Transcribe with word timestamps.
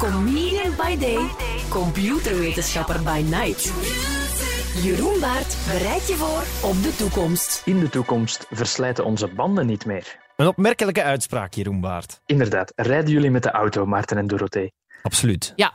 Comedian 0.00 0.72
by 0.76 0.96
day, 0.98 1.18
computerwetenschapper 1.68 3.02
by 3.02 3.20
night. 3.28 3.72
Jeroen 4.82 5.20
Baart 5.20 5.56
bereidt 5.66 6.08
je 6.08 6.14
voor 6.14 6.70
op 6.70 6.82
de 6.82 6.96
toekomst. 6.96 7.62
In 7.64 7.80
de 7.80 7.88
toekomst 7.88 8.46
verslijten 8.50 9.04
onze 9.04 9.26
banden 9.28 9.66
niet 9.66 9.84
meer. 9.86 10.18
Een 10.36 10.46
opmerkelijke 10.46 11.02
uitspraak, 11.02 11.54
Jeroen 11.54 11.80
Baart. 11.80 12.20
Inderdaad, 12.26 12.72
rijden 12.76 13.10
jullie 13.10 13.30
met 13.30 13.42
de 13.42 13.50
auto, 13.50 13.86
Maarten 13.86 14.16
en 14.18 14.26
Dorothee? 14.26 14.72
Absoluut. 15.02 15.52
Ja. 15.56 15.72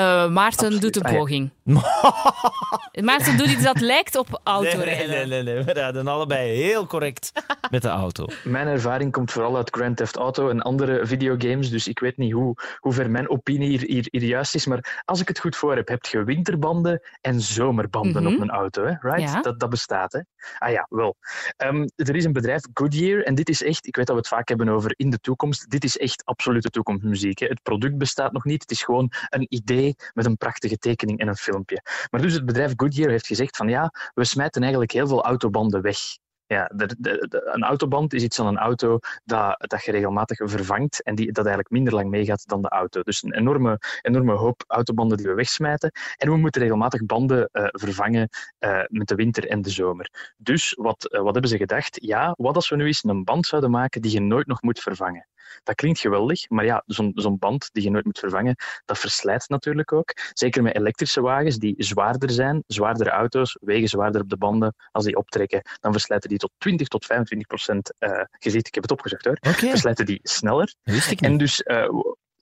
Uh, 0.00 0.06
Maarten 0.28 0.66
Absoluut. 0.66 0.80
doet 0.82 0.96
een 0.96 1.02
Ah, 1.02 1.12
ja. 1.12 1.18
poging. 1.18 1.50
Maarten 3.10 3.36
doet 3.36 3.46
iets 3.50 3.62
dat 3.62 3.80
lijkt 3.80 4.16
op 4.16 4.28
Nee, 4.28 4.38
autorijden. 4.42 5.08
nee, 5.08 5.26
nee, 5.26 5.42
nee, 5.42 5.64
we 5.64 5.72
rijden 5.72 6.08
allebei 6.08 6.50
heel 6.62 6.86
correct 6.86 7.32
met 7.70 7.82
de 7.82 7.88
auto. 7.88 8.26
Mijn 8.44 8.66
ervaring 8.66 9.12
komt 9.12 9.32
vooral 9.32 9.56
uit 9.56 9.70
Grand 9.70 9.96
Theft 9.96 10.16
Auto 10.16 10.48
en 10.48 10.60
andere 10.62 11.06
videogames, 11.06 11.70
dus 11.70 11.88
ik 11.88 11.98
weet 11.98 12.16
niet 12.16 12.32
hoe, 12.32 12.54
hoe 12.78 12.92
ver 12.92 13.10
mijn 13.10 13.28
opinie 13.30 13.68
hier, 13.68 13.80
hier, 13.80 14.06
hier 14.10 14.22
juist 14.24 14.54
is. 14.54 14.66
Maar 14.66 15.02
als 15.04 15.20
ik 15.20 15.28
het 15.28 15.38
goed 15.38 15.56
voor 15.56 15.76
heb, 15.76 15.88
heb 15.88 16.04
je 16.06 16.24
winterbanden 16.24 17.00
en 17.20 17.40
zomerbanden 17.40 18.22
Mhm. 18.22 18.32
op 18.34 18.40
een 18.40 18.50
auto. 18.50 18.84
Hè? 18.84 18.94
Right? 19.00 19.32
Ja. 19.32 19.40
Dat, 19.42 19.60
dat 19.60 19.70
bestaat. 19.70 20.12
Hè? 20.12 20.20
Ah 20.58 20.70
ja, 20.72 20.86
wel. 20.88 21.16
Ehm, 21.56 21.88
er 21.96 22.16
is 22.16 22.24
een 22.24 22.32
bedrijf, 22.32 22.62
Goodyear, 22.74 23.22
en 23.22 23.34
dit 23.34 23.48
is 23.48 23.62
echt, 23.62 23.86
ik 23.86 23.96
weet 23.96 24.06
dat 24.06 24.14
we 24.14 24.20
het 24.20 24.30
vaak 24.30 24.48
hebben 24.48 24.68
over 24.68 24.92
in 24.96 25.10
de 25.10 25.18
toekomst, 25.18 25.70
dit 25.70 25.84
is 25.84 25.98
echt 25.98 26.24
absolute 26.24 26.70
toekomstmuziek. 26.70 27.38
Hè? 27.38 27.46
Het 27.46 27.62
product 27.62 27.98
bestaat 27.98 28.32
nog 28.32 28.44
niet, 28.44 28.62
het 28.62 28.70
is 28.70 28.82
gewoon 28.82 29.12
een 29.28 29.46
idee 29.48 29.94
met 30.14 30.26
een 30.26 30.36
prachtige 30.36 30.76
tekening 30.78 31.18
en 31.18 31.28
een 31.28 31.36
filmpje. 31.36 31.82
Maar 32.10 32.20
dus 32.20 32.32
het 32.32 32.44
bedrijf 32.44 32.72
Goodyear 32.76 33.10
heeft 33.10 33.26
gezegd 33.26 33.56
van 33.56 33.68
ja, 33.68 33.92
we 34.14 34.24
smijten 34.24 34.60
eigenlijk 34.62 34.92
heel 34.92 35.06
veel 35.08 35.24
autobanden 35.24 35.82
weg. 35.82 35.98
Ja, 36.50 36.70
een 37.52 37.62
autoband 37.62 38.12
is 38.12 38.22
iets 38.22 38.40
aan 38.40 38.46
een 38.46 38.58
auto 38.58 38.98
dat, 39.24 39.54
dat 39.58 39.84
je 39.84 39.90
regelmatig 39.90 40.50
vervangt 40.50 41.02
en 41.02 41.14
die, 41.14 41.26
dat 41.26 41.44
eigenlijk 41.44 41.70
minder 41.70 41.94
lang 41.94 42.10
meegaat 42.10 42.48
dan 42.48 42.62
de 42.62 42.68
auto. 42.68 43.02
Dus 43.02 43.22
een 43.22 43.34
enorme, 43.34 43.78
enorme 44.02 44.32
hoop 44.32 44.64
autobanden 44.66 45.16
die 45.16 45.26
we 45.26 45.34
wegsmijten. 45.34 45.90
En 46.16 46.30
we 46.30 46.36
moeten 46.36 46.62
regelmatig 46.62 47.04
banden 47.06 47.48
eh, 47.52 47.64
vervangen 47.70 48.28
eh, 48.58 48.82
met 48.86 49.08
de 49.08 49.14
winter 49.14 49.48
en 49.48 49.62
de 49.62 49.70
zomer. 49.70 50.32
Dus 50.36 50.74
wat, 50.78 51.04
eh, 51.06 51.20
wat 51.20 51.32
hebben 51.32 51.50
ze 51.50 51.56
gedacht? 51.56 51.98
Ja, 52.02 52.34
wat 52.36 52.54
als 52.54 52.68
we 52.68 52.76
nu 52.76 52.86
eens 52.86 53.04
een 53.04 53.24
band 53.24 53.46
zouden 53.46 53.70
maken 53.70 54.02
die 54.02 54.12
je 54.12 54.20
nooit 54.20 54.46
nog 54.46 54.62
moet 54.62 54.80
vervangen? 54.80 55.26
Dat 55.62 55.74
klinkt 55.74 55.98
geweldig, 55.98 56.48
maar 56.48 56.64
ja, 56.64 56.82
zo'n 56.86 57.12
zo'n 57.14 57.38
band 57.38 57.68
die 57.72 57.82
je 57.82 57.90
nooit 57.90 58.04
moet 58.04 58.18
vervangen, 58.18 58.56
dat 58.84 58.98
verslijt 58.98 59.48
natuurlijk 59.48 59.92
ook. 59.92 60.12
Zeker 60.32 60.62
met 60.62 60.76
elektrische 60.76 61.20
wagens 61.20 61.56
die 61.56 61.74
zwaarder 61.78 62.30
zijn, 62.30 62.62
zwaardere 62.66 63.10
auto's, 63.10 63.56
wegen 63.60 63.88
zwaarder 63.88 64.20
op 64.20 64.28
de 64.28 64.36
banden. 64.36 64.74
Als 64.92 65.04
die 65.04 65.16
optrekken, 65.16 65.62
dan 65.80 65.92
verslijten 65.92 66.28
die 66.28 66.38
tot 66.38 66.50
20 66.58 66.88
tot 66.88 67.06
25 67.06 67.48
procent. 67.48 67.92
je 68.38 68.50
ziet, 68.50 68.66
ik 68.66 68.74
heb 68.74 68.82
het 68.82 68.92
opgezocht 68.92 69.24
hoor. 69.24 69.36
Oké, 69.40 69.68
Verslijten 69.68 70.06
die 70.06 70.20
sneller. 70.22 70.74
En 71.16 71.36
dus 71.36 71.62
eh, 71.62 71.88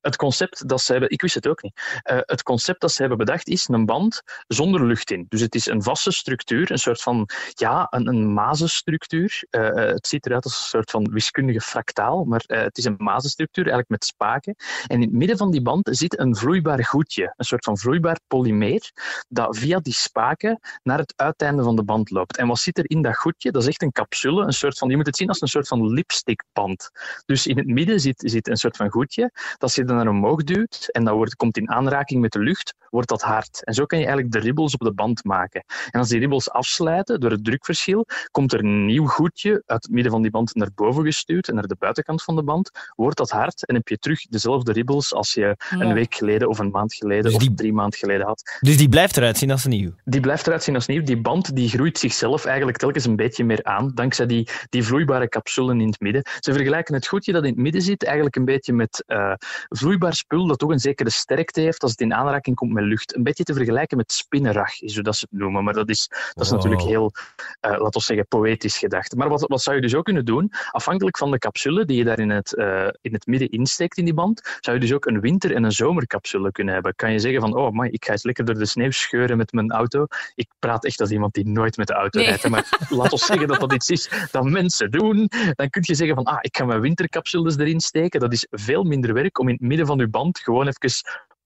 het 0.08 0.16
concept 0.16 0.68
dat 0.68 0.80
ze 0.80 0.92
hebben, 0.92 1.10
ik 1.10 1.20
wist 1.20 1.34
het 1.34 1.48
ook 1.48 1.62
niet. 1.62 2.00
Eh, 2.02 2.18
het 2.20 2.42
concept 2.42 2.80
dat 2.80 2.92
ze 2.92 3.00
hebben 3.00 3.18
bedacht 3.18 3.48
is 3.48 3.68
een 3.68 3.86
band 3.86 4.22
zonder 4.46 4.86
lucht 4.86 5.10
in. 5.10 5.26
Dus 5.28 5.40
het 5.40 5.54
is 5.54 5.66
een 5.66 5.82
vaste 5.82 6.12
structuur, 6.12 6.70
een 6.70 6.78
soort 6.78 7.02
van, 7.02 7.28
ja, 7.48 7.86
een, 7.90 8.08
een 8.08 8.32
mazenstructuur. 8.32 9.44
Eh, 9.50 9.68
eh, 9.68 9.74
het 9.74 10.06
ziet 10.06 10.26
eruit 10.26 10.44
als 10.44 10.60
een 10.60 10.68
soort 10.68 10.90
van 10.90 11.10
wiskundige 11.12 11.60
fractaal, 11.60 12.24
maar 12.24 12.42
het 12.46 12.78
is 12.78 12.84
een 12.84 12.94
mazenstructuur, 12.98 13.64
eigenlijk 13.64 13.90
met 13.90 14.04
spaken. 14.04 14.54
En 14.86 14.96
in 14.96 15.00
het 15.00 15.12
midden 15.12 15.36
van 15.36 15.50
die 15.50 15.62
band 15.62 15.88
zit 15.90 16.18
een 16.18 16.36
vloeibaar 16.36 16.84
goedje, 16.84 17.32
een 17.36 17.44
soort 17.44 17.64
van 17.64 17.78
vloeibaar 17.78 18.20
polymeer, 18.26 18.92
dat 19.28 19.56
via 19.56 19.78
die 19.78 19.94
spaken 19.94 20.60
naar 20.82 20.98
het 20.98 21.12
uiteinde 21.16 21.62
van 21.62 21.76
de 21.76 21.84
band 21.84 22.10
loopt. 22.10 22.36
En 22.36 22.46
wat 22.46 22.58
zit 22.58 22.78
er 22.78 22.90
in 22.90 23.02
dat 23.02 23.16
goedje? 23.16 23.50
Dat 23.50 23.62
is 23.62 23.68
echt 23.68 23.82
een 23.82 23.92
capsule, 23.92 24.44
een 24.44 24.52
soort 24.52 24.78
van, 24.78 24.88
je 24.88 24.96
moet 24.96 25.06
het 25.06 25.16
zien 25.16 25.28
als 25.28 25.40
een 25.40 25.48
soort 25.48 25.68
van 25.68 25.86
lipstickband. 25.86 26.90
Dus 27.26 27.46
in 27.46 27.56
het 27.56 27.66
midden 27.66 28.00
zit, 28.00 28.22
zit 28.26 28.48
een 28.48 28.56
soort 28.56 28.76
van 28.76 28.90
goedje, 28.90 29.32
dat 29.58 29.74
je 29.74 29.84
dat 29.84 29.97
naar 29.98 30.08
omhoog 30.08 30.44
duwt 30.44 30.88
en 30.92 31.04
dat 31.04 31.14
wordt, 31.14 31.36
komt 31.36 31.56
in 31.56 31.70
aanraking 31.70 32.20
met 32.20 32.32
de 32.32 32.38
lucht, 32.38 32.74
wordt 32.90 33.08
dat 33.08 33.22
hard. 33.22 33.64
En 33.64 33.74
zo 33.74 33.84
kan 33.84 33.98
je 33.98 34.04
eigenlijk 34.04 34.34
de 34.34 34.40
ribbels 34.40 34.74
op 34.74 34.80
de 34.80 34.92
band 34.92 35.24
maken. 35.24 35.64
En 35.90 36.00
als 36.00 36.08
die 36.08 36.18
ribbels 36.18 36.50
afsluiten 36.50 37.20
door 37.20 37.30
het 37.30 37.44
drukverschil, 37.44 38.06
komt 38.30 38.52
er 38.52 38.58
een 38.58 38.86
nieuw 38.86 39.06
goedje 39.06 39.50
uit 39.66 39.82
het 39.82 39.90
midden 39.92 40.12
van 40.12 40.22
die 40.22 40.30
band 40.30 40.54
naar 40.54 40.68
boven 40.74 41.04
gestuurd 41.04 41.48
en 41.48 41.54
naar 41.54 41.66
de 41.66 41.76
buitenkant 41.78 42.22
van 42.22 42.36
de 42.36 42.42
band, 42.42 42.70
wordt 42.96 43.16
dat 43.16 43.30
hard 43.30 43.66
en 43.66 43.74
heb 43.74 43.88
je 43.88 43.98
terug 43.98 44.20
dezelfde 44.26 44.72
ribbels 44.72 45.14
als 45.14 45.32
je 45.34 45.56
een 45.70 45.92
week 45.92 46.14
geleden 46.14 46.48
of 46.48 46.58
een 46.58 46.70
maand 46.70 46.94
geleden 46.94 47.22
Dus 47.24 47.34
of 47.34 47.40
die- 47.40 47.54
drie 47.54 47.72
maanden 47.72 47.98
geleden 47.98 48.26
had. 48.26 48.58
Dus 48.60 48.76
die 48.76 48.88
blijft 48.88 49.16
eruit 49.16 49.36
zien 49.38 49.50
als 49.50 49.64
nieuw. 49.66 49.90
Die 50.04 50.20
blijft 50.20 50.46
eruit 50.46 50.62
zien 50.62 50.74
als 50.74 50.86
nieuw. 50.86 51.02
Die 51.02 51.20
band 51.20 51.56
die 51.56 51.68
groeit 51.68 51.98
zichzelf 51.98 52.44
eigenlijk 52.44 52.78
telkens 52.78 53.04
een 53.04 53.16
beetje 53.16 53.44
meer 53.44 53.64
aan, 53.64 53.90
dankzij 53.94 54.26
die, 54.26 54.48
die 54.68 54.82
vloeibare 54.82 55.28
capsulen 55.28 55.80
in 55.80 55.86
het 55.86 56.00
midden. 56.00 56.22
Ze 56.40 56.52
vergelijken 56.52 56.94
het 56.94 57.06
goedje 57.06 57.32
dat 57.32 57.42
in 57.44 57.50
het 57.50 57.58
midden 57.58 57.82
zit 57.82 58.04
eigenlijk 58.04 58.36
een 58.36 58.44
beetje 58.44 58.72
met 58.72 59.04
eh, 59.06 59.32
vloeibaar 59.78 60.14
spul 60.14 60.46
dat 60.46 60.62
ook 60.62 60.70
een 60.70 60.78
zekere 60.78 61.10
sterkte 61.10 61.60
heeft 61.60 61.82
als 61.82 61.90
het 61.90 62.00
in 62.00 62.14
aanraking 62.14 62.56
komt 62.56 62.72
met 62.72 62.84
lucht. 62.84 63.16
Een 63.16 63.22
beetje 63.22 63.44
te 63.44 63.54
vergelijken 63.54 63.96
met 63.96 64.12
spinnenrag, 64.12 64.80
is 64.80 64.94
hoe 64.94 65.02
dat 65.02 65.16
ze 65.16 65.26
het 65.30 65.40
noemen. 65.40 65.64
Maar 65.64 65.74
dat 65.74 65.88
is, 65.88 66.06
dat 66.08 66.44
is 66.44 66.50
Wow. 66.50 66.56
natuurlijk 66.62 66.88
heel, 66.88 67.12
eh 67.60 67.70
laten 67.70 67.90
we 68.00 68.00
zeggen, 68.00 68.26
poëtisch 68.28 68.78
gedacht. 68.78 69.16
Maar 69.16 69.28
wat, 69.28 69.44
wat 69.46 69.62
zou 69.62 69.76
je 69.76 69.82
dus 69.82 69.94
ook 69.94 70.04
kunnen 70.04 70.24
doen? 70.24 70.52
Afhankelijk 70.70 71.18
van 71.18 71.30
de 71.30 71.38
capsule 71.38 71.84
die 71.84 71.96
je 71.96 72.04
daar 72.04 72.18
in 72.18 72.30
het, 72.30 72.54
eh, 72.54 72.86
in 73.00 73.12
het 73.12 73.26
midden 73.26 73.48
insteekt 73.50 73.96
in 73.96 74.04
die 74.04 74.14
band, 74.14 74.56
zou 74.60 74.76
je 74.76 74.82
dus 74.82 74.92
ook 74.92 75.06
een 75.06 75.20
winter- 75.20 75.54
en 75.54 75.64
een 75.64 75.72
zomercapsule 75.72 76.52
kunnen 76.52 76.74
hebben. 76.74 76.94
Kan 76.96 77.12
je 77.12 77.18
zeggen 77.18 77.40
van, 77.40 77.56
oh 77.56 77.70
man, 77.72 77.86
ik 77.86 78.04
ga 78.04 78.12
eens 78.12 78.22
lekker 78.24 78.44
door 78.44 78.54
de 78.54 78.66
sneeuw 78.66 78.90
scheuren 78.90 79.36
met 79.36 79.52
mijn 79.52 79.70
auto. 79.70 80.06
Ik 80.34 80.48
praat 80.58 80.84
echt 80.84 81.00
als 81.00 81.10
iemand 81.10 81.34
die 81.34 81.46
nooit 81.48 81.76
met 81.76 81.86
de 81.86 81.92
auto 81.92 82.18
Nee. 82.18 82.28
rijdt. 82.28 82.48
Maar 82.48 82.78
laat 82.88 83.12
ons 83.12 83.26
zeggen 83.26 83.48
dat 83.48 83.60
dat 83.60 83.72
iets 83.72 83.88
is 83.90 84.10
dat 84.30 84.44
mensen 84.44 84.90
doen. 84.90 85.30
Dan 85.54 85.70
kun 85.70 85.82
je 85.86 85.94
zeggen 85.94 86.16
van, 86.16 86.24
ah, 86.24 86.38
ik 86.40 86.56
ga 86.56 86.64
mijn 86.64 86.80
wintercapsules 86.80 87.56
erin 87.56 87.80
steken. 87.80 88.20
Dat 88.20 88.32
is 88.32 88.46
veel 88.50 88.82
minder 88.84 89.14
werk 89.14 89.38
om 89.38 89.48
in 89.48 89.54
het 89.54 89.62
midden 89.68 89.86
van 89.86 89.98
je 89.98 90.08
band 90.08 90.38
gewoon 90.38 90.66
even 90.68 90.90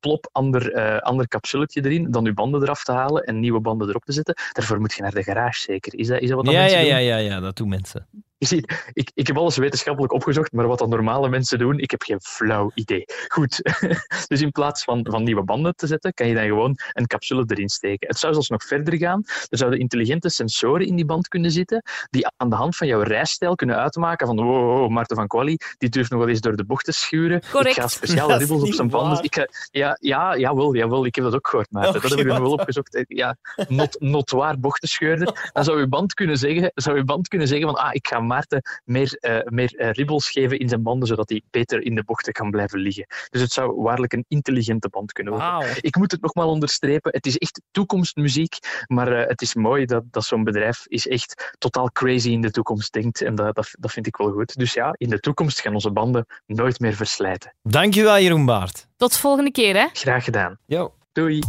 plop 0.00 0.28
ander, 0.32 0.72
eh, 0.72 0.98
ander 0.98 1.28
capsuletje 1.28 1.84
erin, 1.84 2.10
dan 2.10 2.24
je 2.24 2.32
banden 2.34 2.62
eraf 2.62 2.84
te 2.84 2.92
halen 2.92 3.22
en 3.22 3.40
nieuwe 3.40 3.60
banden 3.60 3.88
erop 3.88 4.04
te 4.04 4.12
zetten. 4.12 4.34
Daarvoor 4.52 4.80
moet 4.80 4.92
je 4.92 5.02
naar 5.02 5.14
de 5.14 5.22
garage 5.22 5.60
zeker. 5.60 5.94
Is 5.98 6.06
dat, 6.06 6.20
is 6.20 6.28
dat 6.28 6.36
wat 6.36 6.44
dat 6.44 6.54
Ja, 6.54 6.60
mensen 6.60 6.78
ja, 6.78 6.84
doen? 6.84 7.02
ja, 7.04 7.16
ja, 7.16 7.16
ja, 7.16 7.40
dat 7.40 7.56
doen 7.56 7.68
mensen. 7.68 8.08
Je 8.46 8.48
ziet, 8.48 8.90
ik, 8.92 9.10
ik 9.14 9.26
heb 9.26 9.36
alles 9.38 9.56
wetenschappelijk 9.56 10.12
opgezocht, 10.12 10.52
maar 10.52 10.66
wat 10.66 10.78
dat 10.78 10.88
normale 10.88 11.28
mensen 11.28 11.58
doen, 11.58 11.78
ik 11.78 11.90
heb 11.90 12.02
geen 12.02 12.20
flauw 12.22 12.70
idee. 12.74 13.04
Goed, 13.28 13.60
dus 14.28 14.40
in 14.40 14.50
plaats 14.52 14.84
van, 14.84 15.06
van 15.10 15.22
nieuwe 15.22 15.42
banden 15.42 15.74
te 15.76 15.86
zetten, 15.86 16.14
kan 16.14 16.28
je 16.28 16.34
dan 16.34 16.44
gewoon 16.44 16.76
een 16.92 17.06
capsule 17.06 17.44
erin 17.46 17.68
steken. 17.68 18.08
Het 18.08 18.18
zou 18.18 18.32
zelfs 18.32 18.48
nog 18.48 18.64
verder 18.64 18.96
gaan. 18.98 19.22
Er 19.48 19.58
zouden 19.58 19.78
intelligente 19.80 20.28
sensoren 20.28 20.86
in 20.86 20.96
die 20.96 21.04
band 21.04 21.28
kunnen 21.28 21.50
zitten, 21.50 21.82
die 22.10 22.26
aan 22.36 22.50
de 22.50 22.56
hand 22.56 22.76
van 22.76 22.86
jouw 22.86 23.00
rijstijl 23.00 23.54
kunnen 23.54 23.76
uitmaken 23.76 24.26
van 24.26 24.36
wow, 24.36 24.78
wow, 24.78 24.90
Maarten 24.90 25.16
van 25.16 25.26
Quali, 25.26 25.56
die 25.78 25.88
durft 25.88 26.10
nog 26.10 26.18
wel 26.20 26.28
eens 26.28 26.40
door 26.40 26.56
de 26.56 26.64
bocht 26.64 26.84
te 26.84 26.92
schuren. 26.92 27.42
Correct. 27.50 27.76
Ik 27.76 27.82
ga 27.82 27.88
speciale 27.88 28.36
ribbels 28.36 28.62
op 28.62 28.72
zijn 28.72 28.88
banden. 28.88 29.22
Ik 29.22 29.34
ga, 29.34 29.46
ja, 29.70 29.96
ja, 30.00 30.36
jawel, 30.36 30.74
jawel, 30.74 31.04
ik 31.04 31.14
heb 31.14 31.24
dat 31.24 31.34
ook 31.34 31.48
gehoord, 31.48 31.70
Maarten. 31.70 31.92
dat 32.00 32.10
heb 32.10 32.18
ik 32.18 32.26
nog 32.26 32.38
wel 32.38 32.50
wat- 32.50 32.58
opgezocht. 32.60 32.94
Eh, 32.94 33.02
Ja, 33.06 33.36
not, 33.68 33.96
notoir 34.00 34.58
bochtenscheurder. 34.60 35.50
Dan 35.52 35.64
zou 35.64 35.80
je 35.80 35.88
band 35.88 36.14
kunnen 36.14 36.38
zeggen, 36.38 36.70
zou 36.74 36.96
je 36.96 37.04
band 37.04 37.28
kunnen 37.28 37.48
zeggen 37.48 37.66
van 37.66 37.76
ah, 37.76 37.94
ik 37.94 38.06
ga 38.06 38.20
Maarten 38.32 38.62
meer, 38.84 39.16
eh, 39.20 39.38
meer 39.44 39.74
eh, 39.76 39.90
ribbels 39.90 40.30
geven 40.30 40.58
in 40.58 40.68
zijn 40.68 40.82
banden, 40.82 41.08
zodat 41.08 41.28
hij 41.28 41.42
beter 41.50 41.82
in 41.82 41.94
de 41.94 42.04
bochten 42.04 42.32
kan 42.32 42.50
blijven 42.50 42.78
liggen. 42.78 43.06
Dus 43.30 43.40
het 43.40 43.52
zou 43.52 43.82
waarlijk 43.82 44.12
een 44.12 44.24
intelligente 44.28 44.88
band 44.88 45.12
kunnen 45.12 45.32
worden. 45.32 45.76
Ik 45.80 45.96
moet 45.96 46.10
het 46.10 46.20
nogmaal 46.20 46.48
onderstrepen, 46.48 47.12
het 47.12 47.26
is 47.26 47.38
echt 47.38 47.60
toekomstmuziek, 47.70 48.56
maar 48.86 49.12
eh, 49.12 49.28
het 49.28 49.42
is 49.42 49.54
mooi 49.54 49.84
dat, 49.84 50.02
dat 50.10 50.24
zo'n 50.24 50.44
bedrijf 50.44 50.86
is 50.86 51.08
echt 51.08 51.54
totaal 51.58 51.90
crazy 51.92 52.30
in 52.30 52.40
de 52.40 52.50
toekomst 52.50 52.92
denkt 52.92 53.20
en 53.22 53.34
dat, 53.34 53.54
dat, 53.54 53.68
dat 53.78 53.90
vind 53.90 54.06
ik 54.06 54.16
wel 54.16 54.30
goed. 54.30 54.56
Dus 54.56 54.72
ja, 54.72 54.94
in 54.96 55.08
de 55.08 55.20
toekomst 55.20 55.60
gaan 55.60 55.74
onze 55.74 55.90
banden 55.90 56.26
nooit 56.46 56.80
meer 56.80 56.94
verslijten. 56.94 57.54
Dankjewel, 57.62 58.18
Jeroen 58.18 58.44
Baart. 58.44 58.86
Tot 58.96 59.16
volgende 59.16 59.50
keer, 59.50 59.76
hè. 59.76 59.86
Graag 59.92 60.24
gedaan. 60.24 60.58
Yo. 60.66 60.94
Doei. 61.12 61.42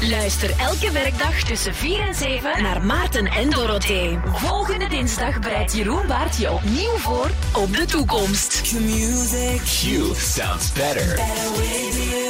Luister 0.00 0.50
elke 0.58 0.92
werkdag 0.92 1.42
tussen 1.42 1.74
4 1.74 2.00
en 2.00 2.14
7 2.14 2.62
naar 2.62 2.84
Maarten 2.84 3.26
en 3.26 3.50
Dorothee. 3.50 4.18
Volgende 4.24 4.88
dinsdag 4.88 5.38
bereidt 5.38 5.72
Jeroen 5.72 6.06
Baart 6.06 6.36
je 6.36 6.52
opnieuw 6.52 6.96
voor 6.96 7.30
op 7.52 7.76
de 7.76 7.84
toekomst. 7.84 8.60
Q 8.62 10.16
sounds 10.16 10.72
better. 10.72 12.27